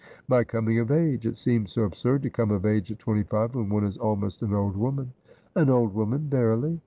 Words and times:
'My 0.27 0.43
coming 0.43 0.79
of 0.79 0.89
age. 0.89 1.27
It 1.27 1.35
seems 1.37 1.71
so 1.73 1.83
absurd 1.83 2.23
to 2.23 2.31
come 2.31 2.49
of 2.49 2.65
age 2.65 2.91
at 2.91 2.97
twenty 2.97 3.21
five, 3.21 3.53
when 3.53 3.69
one 3.69 3.83
is 3.83 3.97
almost 3.99 4.41
an 4.41 4.51
old 4.51 4.75
woman.'' 4.75 5.13
An 5.55 5.69
old 5.69 5.93
woman 5.93 6.27
verily. 6.27 6.79